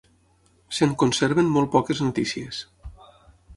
Se'n 0.77 0.95
conserven 1.03 1.53
molt 1.59 1.71
poques 1.77 2.03
notícies. 2.07 2.65